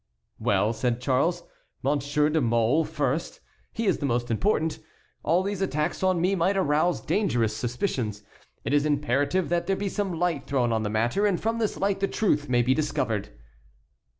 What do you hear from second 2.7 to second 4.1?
first; he is the